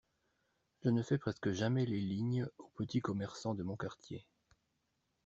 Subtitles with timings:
[0.83, 4.25] Je ne fais presque jamais les lignes aux petits commerçants de mon quartier.